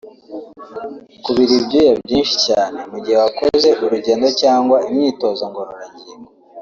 [1.23, 6.29] Kubira ibyuya byinshi cyane mu gihe wakoze urugendo cyangwa imyitozo ngororangingo